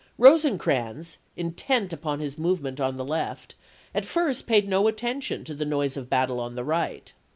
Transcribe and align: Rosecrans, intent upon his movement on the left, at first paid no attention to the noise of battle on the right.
Rosecrans, 0.17 1.19
intent 1.37 1.93
upon 1.93 2.21
his 2.21 2.35
movement 2.35 2.79
on 2.79 2.95
the 2.95 3.05
left, 3.05 3.53
at 3.93 4.03
first 4.03 4.47
paid 4.47 4.67
no 4.67 4.87
attention 4.87 5.43
to 5.43 5.53
the 5.53 5.63
noise 5.63 5.95
of 5.95 6.09
battle 6.09 6.39
on 6.39 6.55
the 6.55 6.63
right. 6.63 7.13